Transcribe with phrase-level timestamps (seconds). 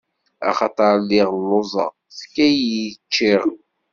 [0.49, 3.43] Axaṭer lliɣ lluẓeɣ, tefkam-iyi ččiɣ.